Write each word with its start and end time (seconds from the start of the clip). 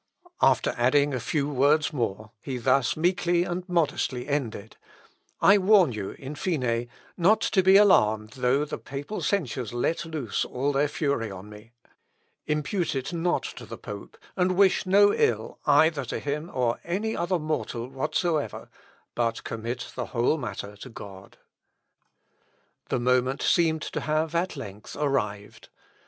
After 0.41 0.73
adding 0.79 1.13
a 1.13 1.19
few 1.19 1.47
words 1.47 1.93
more, 1.93 2.31
he 2.41 2.57
thus 2.57 2.97
meekly 2.97 3.43
and 3.43 3.69
modestly 3.69 4.27
ended: 4.27 4.75
"I 5.41 5.59
warn 5.59 5.91
you, 5.91 6.15
in 6.17 6.33
fine, 6.33 6.89
not 7.17 7.39
to 7.41 7.61
be 7.61 7.77
alarmed 7.77 8.31
though 8.31 8.65
the 8.65 8.79
papal 8.79 9.21
censures 9.21 9.73
let 9.73 10.03
loose 10.03 10.43
all 10.43 10.71
their 10.71 10.87
fury 10.87 11.29
on 11.29 11.49
me. 11.51 11.73
Impute 12.47 12.95
it 12.95 13.13
not 13.13 13.43
to 13.43 13.63
the 13.67 13.77
pope, 13.77 14.17
and 14.35 14.53
wish 14.57 14.87
no 14.87 15.13
ill 15.13 15.59
either 15.67 16.03
to 16.05 16.17
him 16.17 16.49
or 16.51 16.79
any 16.83 17.15
other 17.15 17.37
mortal 17.37 17.87
whatsoever, 17.87 18.69
but 19.13 19.43
commit 19.43 19.91
the 19.95 20.05
whole 20.07 20.39
matter 20.39 20.75
to 20.77 20.89
God." 20.89 21.37
"Deo 22.89 22.97
rem 22.97 23.05
committerent." 23.05 23.05
(Ibid., 23.05 23.05
p. 23.05 23.05
191.) 23.05 23.05
The 23.05 23.11
moment 23.21 23.41
seemed 23.43 23.81
to 23.83 23.99
have 23.99 24.33
at 24.33 24.57
length 24.57 24.95
arrived. 24.95 25.69